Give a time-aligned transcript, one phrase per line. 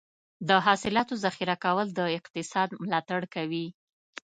[0.47, 3.65] د حاصلاتو ذخیره کول د اقتصاد ملاتړ کوي.